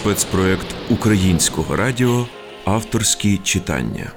[0.00, 2.26] спецпроект українського радіо
[2.64, 4.12] Авторські читання.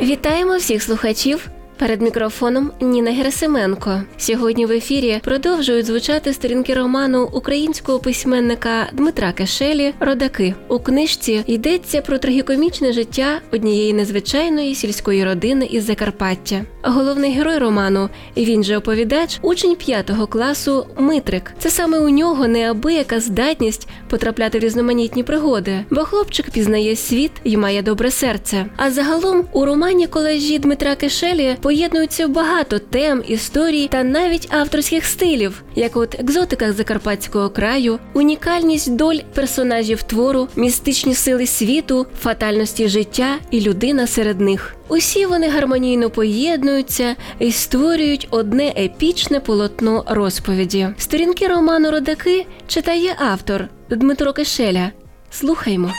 [0.00, 1.48] Вітаємо всіх слухачів.
[1.78, 4.02] Перед мікрофоном Ніна Герасименко.
[4.16, 10.54] Сьогодні в ефірі продовжують звучати сторінки роману українського письменника Дмитра Кешелі Родаки.
[10.68, 16.64] У книжці йдеться про трагікомічне життя однієї незвичайної сільської родини із Закарпаття.
[16.82, 21.52] Головний герой роману, він же оповідач, учень п'ятого класу Митрик.
[21.58, 27.56] Це саме у нього неабияка здатність потрапляти в різноманітні пригоди, бо хлопчик пізнає світ і
[27.56, 28.66] має добре серце.
[28.76, 35.62] А загалом у романі колежі Дмитра Кешелі поєднуються багато тем, історій та навіть авторських стилів,
[35.74, 43.60] як от екзотика закарпатського краю, унікальність доль персонажів твору, містичні сили світу, фатальності життя і
[43.60, 44.76] людина серед них.
[44.88, 50.88] Усі вони гармонійно поєднуються і створюють одне епічне полотно розповіді.
[50.98, 54.90] Сторінки роману Родаки читає автор Дмитро Кишеля.
[55.30, 55.92] Слухаймо.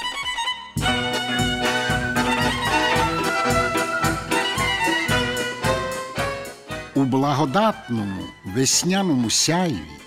[7.00, 10.00] У благодатному весняному сяйві,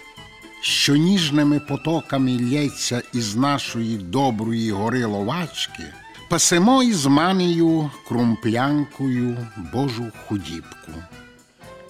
[0.61, 5.83] що ніжними потоками лється із нашої доброї гори ловачки,
[6.29, 9.37] пасемо із манею крумплянкою
[9.73, 10.93] Божу худібку.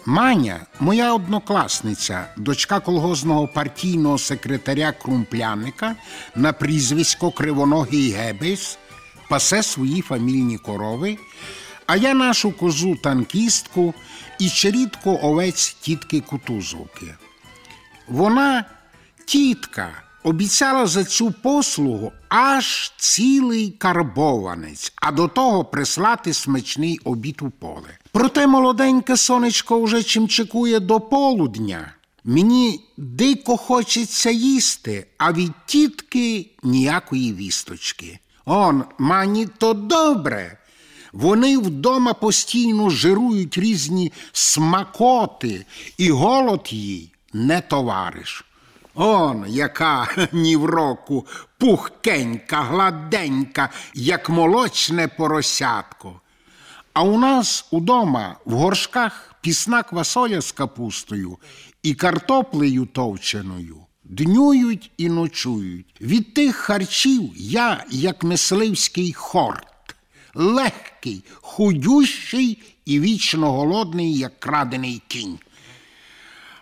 [0.06, 5.96] Маня, моя однокласниця, дочка колгозного партійного секретаря Крумпляника
[6.36, 8.78] на прізвисько Кривоногий Гебес,
[9.28, 11.18] пасе свої фамільні корови,
[11.86, 13.94] а я нашу козу танкістку
[14.38, 17.14] і черідку овець тітки Кутузовки.
[18.08, 18.64] Вона,
[19.24, 27.50] тітка, обіцяла за цю послугу аж цілий карбованець, а до того прислати смачний обід у
[27.50, 27.98] поле.
[28.12, 31.92] Проте молоденьке сонечко вже чимчикує до полудня.
[32.24, 38.18] Мені дико хочеться їсти, а від тітки ніякої вісточки.
[38.44, 40.58] Он, мані, то добре.
[41.12, 45.66] Вони вдома постійно жирують різні смакоти,
[45.98, 48.44] і голод їй не товариш.
[48.94, 51.26] Он, яка ні в року
[51.58, 56.20] пухкенька, гладенька, як молочне поросятко.
[56.92, 61.38] А у нас удома в горшках пісна квасоля з капустою
[61.82, 63.76] і картоплею товченою.
[64.04, 65.94] Днюють і ночують.
[66.00, 69.66] Від тих харчів я, як мисливський хорт,
[70.34, 75.38] легкий, худющий і вічно голодний, як крадений кінь.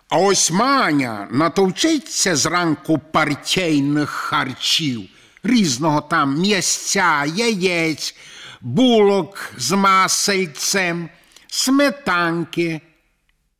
[0.09, 5.01] А ось маня натовчиться зранку партійних харчів,
[5.43, 8.15] різного там м'ясця, яєць,
[8.61, 11.09] булок з масельцем,
[11.47, 12.81] сметанки.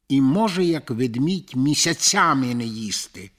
[0.10, 3.32] І може, як ведмідь, місяцями не їсти.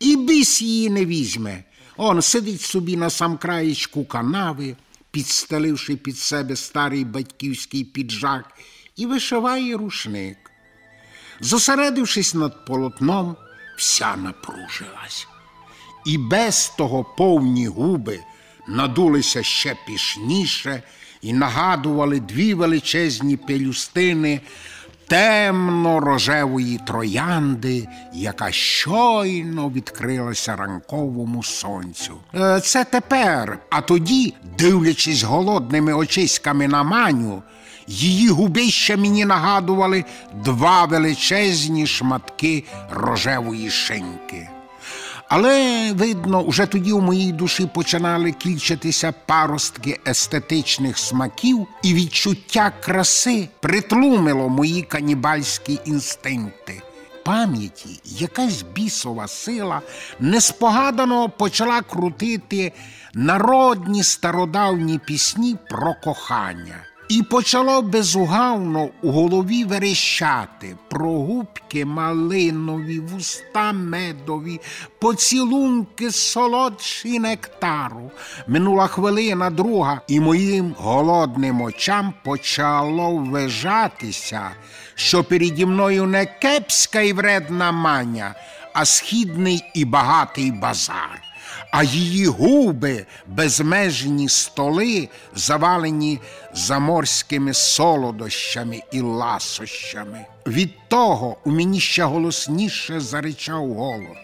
[0.00, 1.64] І біс її не візьме.
[1.96, 4.76] Он сидить собі на сам краєчку канави,
[5.10, 8.54] підстеливши під себе старий батьківський піджак,
[8.96, 10.36] і вишиває рушник.
[11.40, 13.36] Зосередившись над полотном,
[13.76, 15.26] вся напружилась.
[16.06, 18.20] І без того повні губи
[18.68, 20.82] надулися ще пішніше
[21.22, 24.40] і нагадували дві величезні пелюстини
[25.10, 32.14] темно-рожевої троянди, яка щойно відкрилася ранковому сонцю.
[32.34, 37.42] Е, Це тепер, а тоді, дивлячись голодними очиськами на маню,
[37.86, 40.04] її губища мені нагадували
[40.44, 44.48] два величезні шматки рожевої шинки.
[45.30, 53.48] Але, видно, уже тоді у моїй душі починали кільчатися паростки естетичних смаків, і відчуття краси
[53.60, 56.82] притлумило мої канібальські інстинкти.
[57.24, 59.82] Пам'яті якась бісова сила
[60.20, 62.72] неспогадано почала крутити
[63.14, 66.76] народні стародавні пісні про кохання.
[67.10, 74.60] І почало безугавно у голові верещати про губки малинові, вуста медові,
[74.98, 78.10] поцілунки солодші нектару.
[78.46, 84.50] Минула хвилина друга, і моїм голодним очам почало ввижатися,
[84.94, 88.34] що переді мною не кепська і вредна маня,
[88.72, 91.29] а східний і багатий базар
[91.70, 96.20] а її губи, безмежні столи, завалені
[96.54, 100.26] заморськими солодощами і ласощами.
[100.46, 104.16] Від того у мені ще голосніше заричав голод.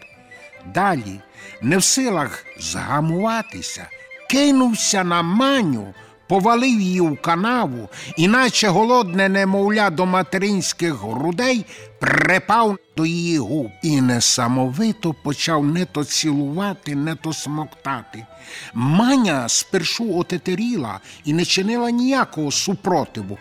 [0.75, 1.21] Далі,
[1.63, 3.87] не в силах згамуватися,
[4.31, 5.95] кинувся на маню,
[6.29, 11.65] повалив її в канаву, іначе голодне немовля до материнських грудей
[11.99, 18.27] припав до її губ і несамовито почав не то цілувати, не то смоктати.
[18.75, 23.39] Маня спершу отетеріла і не чинила ніякого супротиву,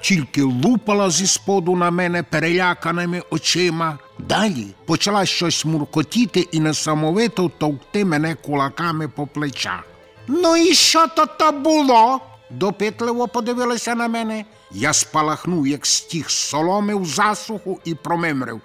[0.00, 3.98] тільки лупала зі споду на мене переляканими очима.
[4.18, 9.91] Далі почала щось муркотіти і несамовито товкти мене кулаками по плечах.
[10.26, 12.20] Ну і що то то було?
[12.52, 14.44] допитливо подивилася на мене.
[14.72, 18.60] Я спалахнув, як стіг соломи в засуху і промимрив.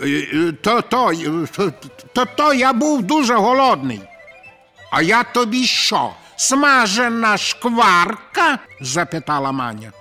[0.00, 0.82] «Е, е, е, то,
[2.12, 4.00] то, то я був дуже голодний.
[4.90, 6.10] А я тобі що?
[6.36, 8.58] Смажена шкварка?
[8.80, 9.92] запитала Маня.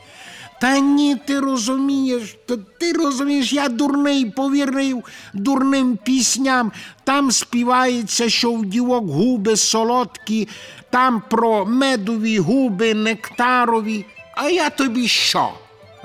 [0.64, 6.72] Та ні, ти розумієш, та ти розумієш, я дурний повірив дурним пісням.
[7.04, 10.48] Там співається, що в дівок губи солодкі,
[10.90, 14.06] там про медові губи, нектарові.
[14.36, 15.50] А я тобі що?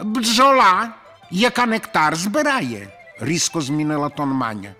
[0.04, 0.90] Бджола,
[1.30, 2.88] яка нектар збирає,
[3.20, 4.74] різко змінила тон Маня.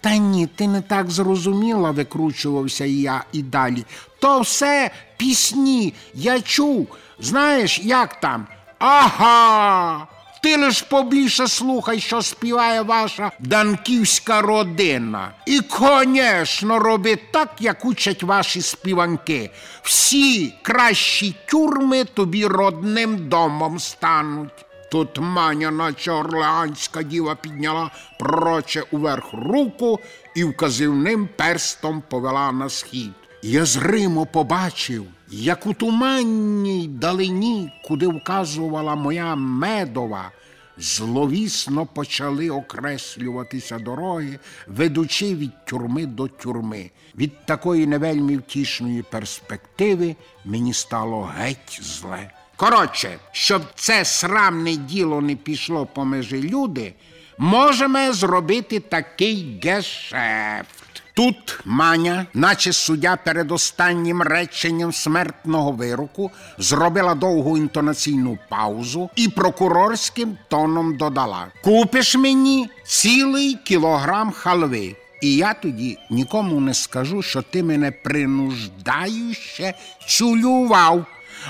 [0.00, 3.84] Та ні, ти не так зрозуміла, викручувався я і далі.
[4.18, 6.88] То все пісні, я чув.
[7.20, 8.46] Знаєш, як там?
[8.78, 10.06] Ага.
[10.42, 15.30] Ти лиш побільше слухай, що співає ваша данківська родина.
[15.46, 19.50] І, конечно, роби так, як учать ваші співанки.
[19.82, 24.64] Всі кращі тюрми тобі родним домом стануть.
[24.90, 30.00] Тут маня, наче орлеанська діва, підняла пророче уверх руку
[30.34, 33.12] і вказівним перстом повела на схід.
[33.42, 40.30] Я зримо побачив, як у туманній далині, куди вказувала моя медова,
[40.78, 46.90] зловісно почали окреслюватися дороги, ведучи від тюрми до тюрми.
[47.16, 52.30] Від такої невельми втішної перспективи мені стало геть зле.
[52.56, 56.94] Коротше, щоб це срамне діло не пішло по межі люди,
[57.38, 60.87] можемо зробити такий гешефт.
[61.18, 70.38] Тут Маня, наче суддя перед останнім реченням смертного вироку, зробила довгу інтонаційну паузу і прокурорським
[70.48, 74.96] тоном додала: Купиш мені цілий кілограм халви.
[75.22, 79.74] І я тоді нікому не скажу, що ти мене принуждающе
[80.06, 81.06] чулював.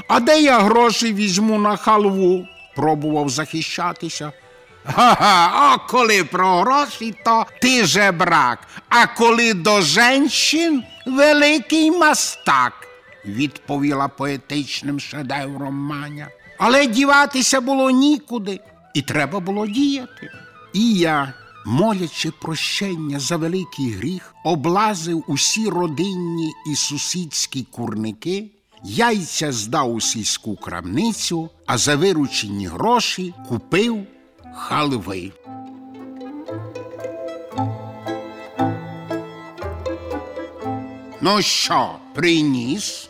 [0.08, 2.46] А де я гроші візьму на халву?
[2.76, 4.32] пробував захищатися.
[4.94, 8.58] Ага, а коли про гроші, то ти же брак,
[8.88, 12.72] а коли до женщин великий мастак,
[13.24, 16.28] відповіла поетичним шедевром Маня.
[16.58, 18.60] Але діватися було нікуди,
[18.94, 20.30] і треба було діяти.
[20.72, 21.32] І я,
[21.66, 28.44] молячи прощення за великий гріх, облазив усі родинні і сусідські курники,
[28.84, 34.06] яйця здав у сільську крамницю, а за виручені гроші купив
[34.58, 35.32] халви.
[41.20, 43.08] Ну що, приніс?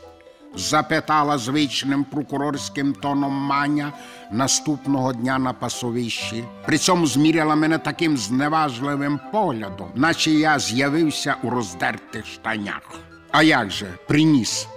[0.55, 3.93] запитала звичним прокурорським тоном Маня
[4.31, 6.45] наступного дня на пасовищі.
[6.67, 12.83] При цьому зміряла мене таким зневажливим поглядом, наче я з'явився у роздертих штанях.
[13.31, 14.69] А як же, приніс?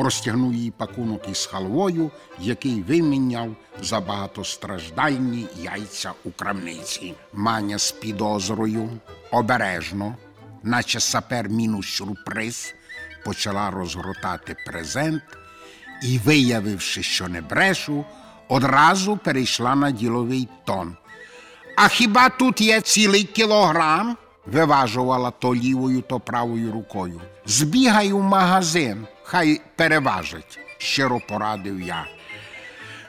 [0.00, 7.14] Простягнув їй пакунок із халвою, який виміняв за багатостраждальні яйця у крамниці.
[7.32, 8.90] Маня з підозрою,
[9.30, 10.16] обережно,
[10.62, 12.74] наче сапер мінус сюрприз,
[13.24, 15.22] почала розгортати презент
[16.02, 18.04] і, виявивши, що не брешу,
[18.48, 20.96] одразу перейшла на діловий тон.
[21.76, 24.16] А хіба тут є цілий кілограм?
[24.46, 27.20] Виважувала то лівою, то правою рукою.
[27.46, 32.06] Збігай у магазин, хай переважить, щиро порадив я.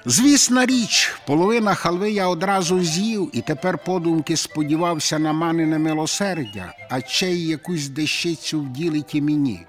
[0.06, 7.02] Звісна річ, половина халви я одразу з'їв і тепер подумки сподівався на манине милосердя, а
[7.02, 9.66] ще й якусь дещицю вділить і мені.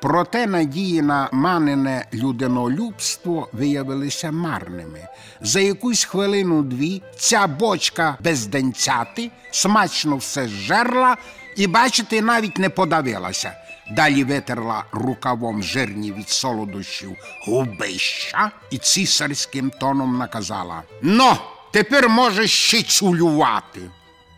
[0.00, 5.08] Проте надії на манине людинолюбство виявилися марними.
[5.40, 11.16] За якусь хвилину-дві ця бочка без денцяти смачно все зжерла
[11.56, 13.52] і, бачите, навіть не подавилася.
[13.90, 21.36] Далі витерла рукавом жирні від солодощів губища і цісарським тоном наказала: Ну,
[21.72, 23.80] тепер можеш ще цюлювати.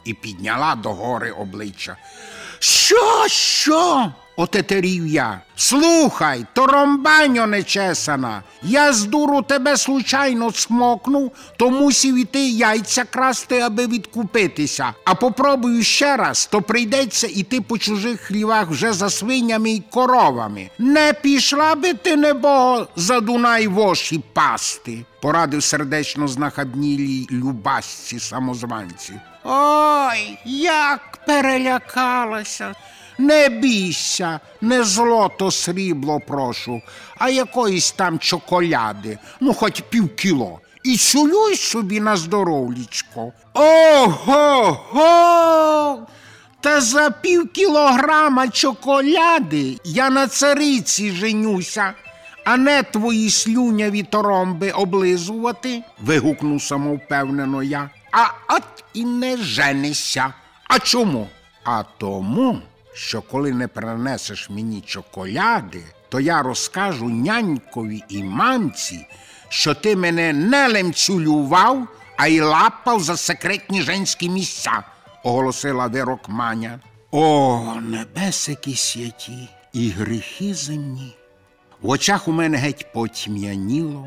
[0.05, 1.97] І підняла догори обличчя.
[2.59, 4.13] Що, що?
[4.41, 5.41] Отетерів я.
[5.57, 13.87] Слухай, торомбаньо нечесана, я з дуру тебе случайно смокнув, то мусів іти яйця красти, аби
[13.87, 14.95] відкупитися.
[15.05, 20.71] А попробую ще раз, то прийдеться іти по чужих хлівах вже за свинями й коровами.
[20.79, 29.13] Не пішла би ти, небого, за Дунай воші пасти, порадив сердечно знахабнілій любасці самозванці.
[29.45, 32.75] Ой, як перелякалася.
[33.21, 36.83] Не бійся, не злото срібло прошу,
[37.19, 40.61] а якоїсь там чоколяди, ну хоч півкіло.
[40.85, 43.33] І цілюй собі на здоровлічко.
[43.55, 46.07] Ого го!
[46.61, 51.93] Та за пів кілограма чоколяди я на цариці женюся,
[52.45, 57.91] а не твої слюняві торомби облизувати, вигукнув самовпевнено я.
[58.13, 60.35] А от і не женися.
[60.69, 61.29] А чому?
[61.65, 62.59] А тому,
[63.01, 69.07] що коли не принесеш мені чоколяди, то я розкажу нянькові і мамці,
[69.49, 74.83] що ти мене не лемцюлював, а й лапав за секретні женські місця,
[75.25, 76.81] оголосила вирок маня.
[77.11, 81.17] О, небесики святі і гріхи земні.
[81.81, 84.07] В очах у мене геть потьмяніло,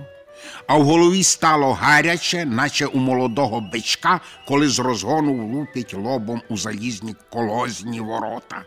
[0.68, 6.58] а в голові стало гаряче, наче у молодого бичка, коли з розгону влупить лобом у
[6.58, 8.64] залізні колозні ворота.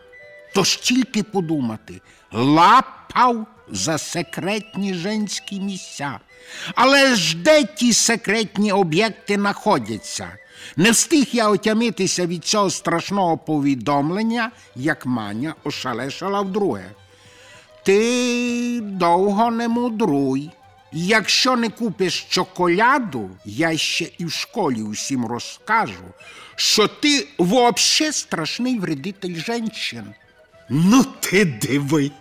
[0.57, 6.19] Тож тільки подумати, лапав за секретні женські місця.
[6.75, 10.37] Але ж де ті секретні об'єкти знаходяться?
[10.75, 16.91] Не встиг я отямитися від цього страшного повідомлення, як маня ошалешала вдруге.
[17.83, 20.49] Ти довго не мудруй.
[20.91, 26.13] Якщо не купиш чоколяду, я ще і в школі усім розкажу,
[26.55, 30.13] що ти вообще страшний вредитель женщин.
[30.69, 32.11] Ну ти диви.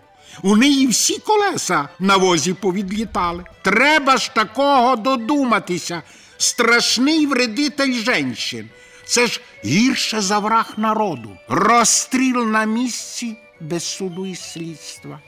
[0.43, 3.45] У неї всі колеса на возі повідлітали.
[3.63, 6.03] Треба ж такого додуматися.
[6.39, 8.69] Страшний вредитель женщин.
[9.07, 11.31] Це ж гірше за враг народу.
[11.49, 15.21] Розстріл на місці без суду і слідства.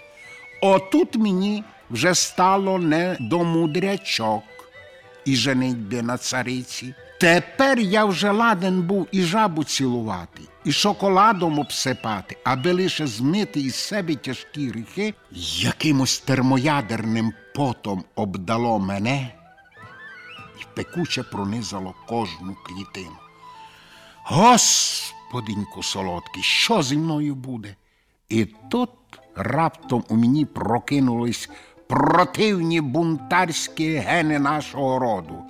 [0.63, 4.43] Отут мені вже стало не до мудрячок
[5.25, 6.95] і женитьби на цариці.
[7.21, 13.75] Тепер я вже ладен був і жабу цілувати, і шоколадом обсипати, аби лише змити із
[13.75, 15.15] себе тяжкі гріхи,
[15.61, 19.35] якимось термоядерним потом обдало мене
[20.61, 23.17] і пекуче пронизало кожну клітину.
[24.25, 27.77] Господиньку солодкий, що зі мною буде?
[28.29, 28.91] І тут
[29.37, 31.51] раптом у мені прокинулись
[31.87, 35.43] противні бунтарські гени нашого роду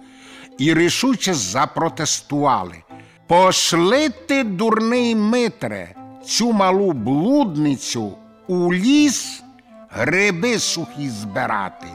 [0.59, 2.83] і рішуче запротестували.
[3.29, 5.95] Пошли ти, дурний Митре,
[6.25, 8.13] цю малу блудницю
[8.47, 9.43] у ліс
[9.91, 11.87] гриби сухі збирати.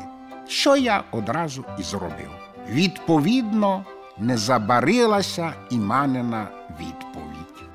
[0.47, 2.29] Що я одразу і зробив.
[2.69, 3.85] Відповідно,
[4.17, 6.47] не забарилася і манина
[6.79, 7.69] відповідь.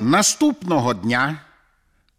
[0.00, 1.40] Наступного дня,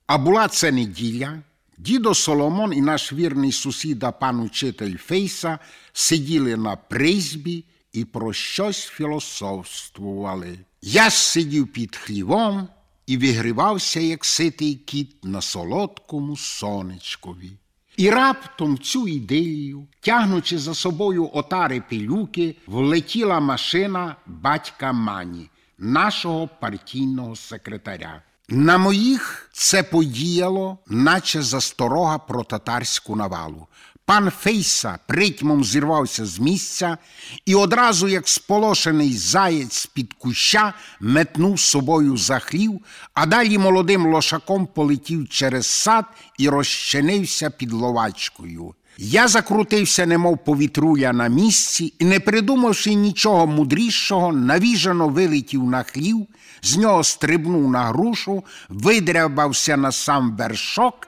[0.07, 1.39] а була це неділя,
[1.77, 5.59] дідо Соломон і наш вірний сусіда, пан учитель Фейса,
[5.93, 10.59] сиділи на призбі і про щось філософствували.
[10.81, 12.67] Я сидів під хлівом
[13.07, 17.51] і вигрівався, як ситий кіт на солодкому сонечкові.
[17.97, 27.35] І раптом цю ідею, тягнучи за собою отари пилюки, влетіла машина батька Мані, нашого партійного
[27.35, 28.21] секретаря.
[28.51, 33.67] На моїх це подіяло, наче засторога про татарську навалу.
[34.09, 36.97] Пан Фейса притьмом зірвався з місця
[37.45, 42.81] і одразу, як сполошений заєць з-під куща, метнув собою за хлів,
[43.13, 46.05] а далі молодим лошаком полетів через сад
[46.37, 48.73] і розчинився під ловачкою.
[48.97, 56.27] Я закрутився, немов повітруля на місці, і, не придумавши нічого мудрішого, навіжено вилетів на хлів,
[56.61, 61.07] з нього стрибнув на грушу, видрябався на сам вершок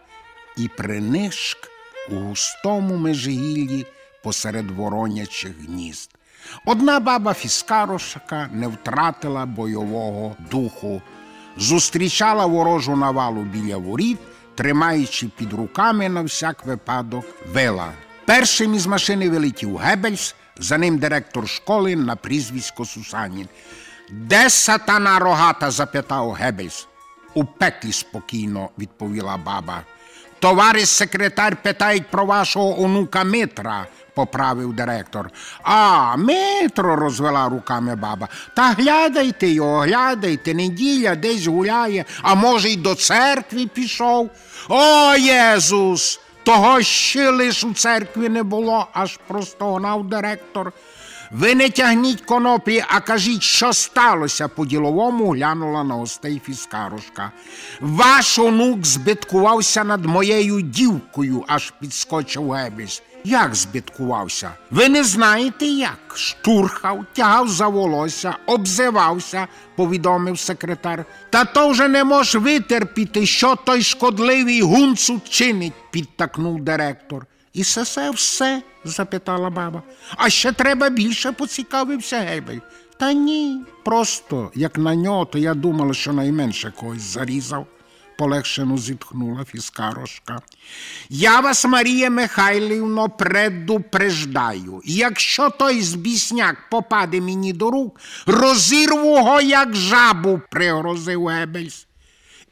[0.57, 1.70] і принишк
[2.09, 3.85] у густому межигіллі
[4.23, 6.09] посеред воронячих гнізд.
[6.65, 11.01] Одна баба Фіскарошака не втратила бойового духу,
[11.57, 14.17] зустрічала ворожу навалу біля воріт,
[14.55, 17.91] тримаючи під руками на всяк випадок вила.
[18.25, 23.47] Першим із машини вилетів Гебельс, за ним директор школи на прізвисько Сусанін.
[24.09, 25.71] Де сатана рогата?
[25.71, 26.87] запитав Гебельс.
[27.33, 29.81] У пеклі спокійно відповіла баба.
[30.41, 35.29] Товариш секретар питають про вашого онука Митра, поправив директор.
[35.63, 38.27] А, метро, розвела руками баба.
[38.55, 44.29] Та глядайте його, глядайте, неділя десь гуляє, а може, й до церкви пішов.
[44.69, 46.19] О, Єзус!
[46.43, 50.73] Того ще лиш у церкві не було, аж простогнав директор.
[51.31, 54.47] Ви не тягніть коноплі, а кажіть, що сталося.
[54.47, 57.31] По-діловому глянула на гостей фіскарушка.
[57.81, 63.01] Ваш онук збиткувався над моєю дівкою, аж підскочив Гебіс.
[63.23, 64.51] Як збиткувався?
[64.71, 65.99] Ви не знаєте як?
[66.15, 71.05] Штурхав, тягав за волосся, обзивався, повідомив секретар.
[71.29, 77.25] Та то вже не мож витерпіти, що той шкодливий гунцут чинить, підтакнув директор.
[77.53, 78.63] І все все?
[78.83, 79.83] запитала баба.
[80.17, 82.59] А ще треба більше поцікавився Гебель.
[82.97, 87.67] Та ні, просто як на нього, то я думала, що найменше когось зарізав.
[88.17, 90.39] Полегшено зітхнула фіскарошка.
[91.09, 94.81] Я вас, Марія Михайлівно, предупреждаю.
[94.85, 101.87] Якщо той збісняк попаде мені до рук, розірву го, як жабу, пригрозив Гебельс.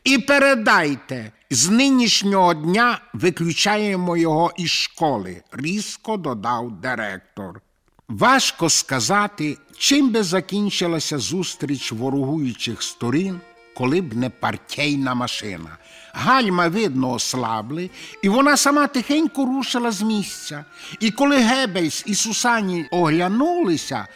[0.04, 7.62] І передайте, з нинішнього дня виключаємо його із школи, різко додав директор.
[8.10, 13.40] Важко сказати, чим би закінчилася зустріч ворогуючих сторін,
[13.78, 15.78] коли б не партійна машина.
[16.14, 17.90] Гальма, видно, ослабли,
[18.22, 20.66] і вона сама тихенько рушила з місця.
[21.00, 24.08] І коли Гебельс і Сусані оглянулися,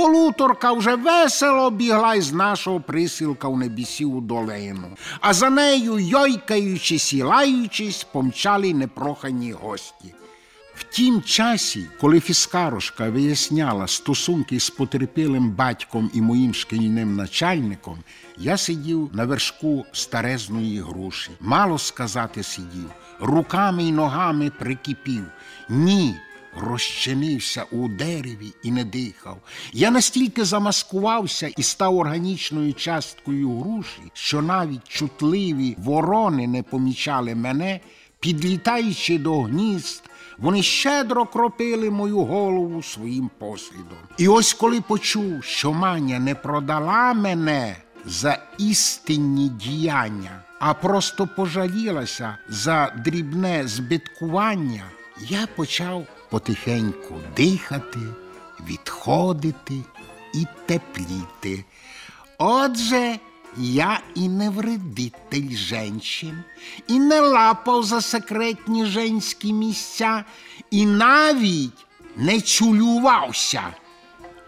[0.00, 4.88] Полуторка вже весело бігла із нашого присілка в небісіву долину,
[5.20, 10.14] а за нею, йойкаючись і лаючись, помчали непрохані гості.
[10.74, 17.98] В тім часі, коли фіскарушка виясняла стосунки з потерпілим батьком і моїм шкільним начальником,
[18.38, 21.30] я сидів на вершку старезної груші.
[21.40, 22.90] Мало сказати сидів,
[23.20, 25.24] руками й ногами прикипів.
[25.68, 26.14] Ні,
[26.56, 29.38] розчинився у дереві і не дихав.
[29.72, 37.80] Я настільки замаскувався і став органічною часткою груші, що навіть чутливі ворони не помічали мене,
[38.20, 40.02] підлітаючи до гнізд.
[40.38, 43.98] Вони щедро кропили мою голову своїм послідом.
[44.18, 52.38] І ось коли почув, що маня не продала мене за істинні діяння, а просто пожалілася
[52.48, 54.84] за дрібне збиткування,
[55.28, 58.00] я почав потихеньку дихати,
[58.66, 59.74] відходити
[60.34, 61.64] і тепліти.
[62.38, 63.18] Отже,
[63.56, 66.44] я і не вредитель женщин,
[66.86, 70.24] і не лапав за секретні женські місця,
[70.70, 73.62] і навіть не чулювався.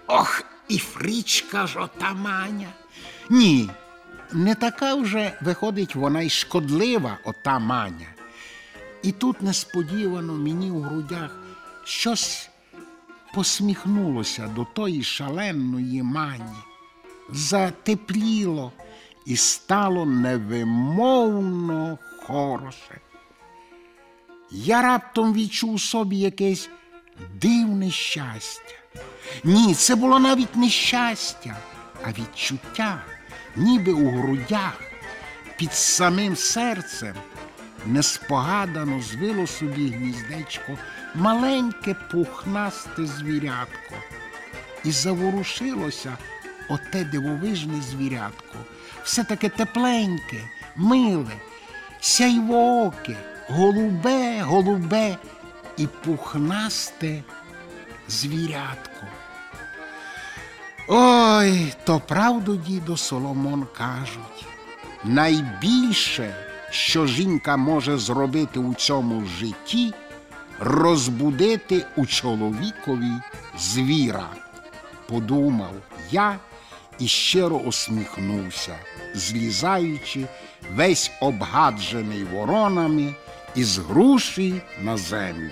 [0.06, 2.68] Ох, і фрічка ж ота маня.
[3.30, 3.70] Ні,
[4.32, 8.06] не така вже виходить вона й шкодлива, ота маня.
[9.02, 11.41] І тут несподівано мені у грудях
[11.84, 12.50] щось
[13.34, 16.56] посміхнулося до тої шаленої мані,
[17.30, 18.72] затепліло
[19.26, 23.00] і стало невимовно хороше.
[24.50, 26.70] Я раптом відчув у собі якесь
[27.34, 28.74] дивне щастя.
[29.44, 31.56] Ні, це було навіть не щастя,
[32.04, 33.04] а відчуття,
[33.56, 34.82] ніби у грудях,
[35.56, 37.14] під самим серцем
[37.86, 40.78] неспогадано звило собі гніздечко
[41.14, 43.94] маленьке пухнасте звірятко.
[44.84, 46.16] І заворушилося
[46.68, 48.58] оте дивовижне звірятко,
[49.04, 50.40] все таке тепленьке,
[50.76, 51.32] миле,
[52.00, 53.16] сяйвооке,
[53.48, 55.16] голубе, голубе
[55.76, 57.22] і пухнасте
[58.08, 59.06] звірятко.
[60.88, 64.46] Ой, то правду, дідо Соломон кажуть.
[65.04, 66.34] Найбільше,
[66.72, 69.92] що жінка може зробити у цьому житті,
[70.58, 73.12] розбудити у чоловікові
[73.58, 74.28] звіра.
[75.08, 75.74] Подумав
[76.10, 76.38] я
[76.98, 78.76] і щиро усміхнувся,
[79.14, 80.26] злізаючи
[80.74, 83.14] весь обгаджений воронами
[83.54, 85.50] із груші на землю.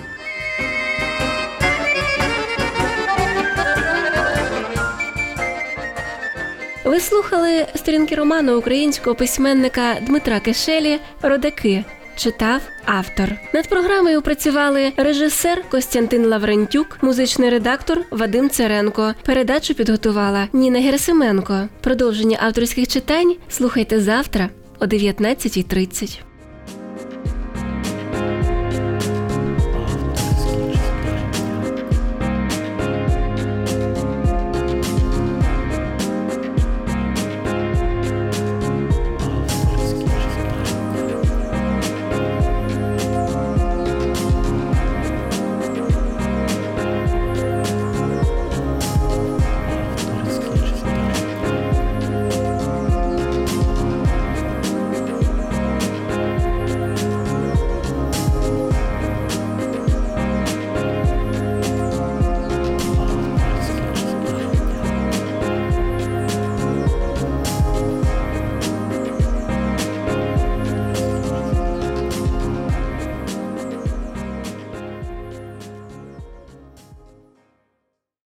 [6.91, 11.85] Ви слухали сторінки роману українського письменника Дмитра Кишелі Родаки.
[12.17, 13.29] Читав автор.
[13.55, 19.15] Над програмою працювали режисер Костянтин Лаврентюк, музичний редактор Вадим Церенко.
[19.25, 21.69] Передачу підготувала Ніна Герасименко.
[21.81, 24.49] Продовження авторських читань слухайте завтра
[24.81, 26.30] о 19.30.